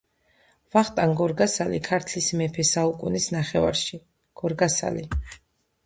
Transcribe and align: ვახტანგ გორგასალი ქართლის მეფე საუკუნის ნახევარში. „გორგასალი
ვახტანგ 0.75 1.13
გორგასალი 1.19 1.81
ქართლის 1.89 2.31
მეფე 2.41 2.67
საუკუნის 2.73 3.31
ნახევარში. 3.39 4.05
„გორგასალი 4.43 5.11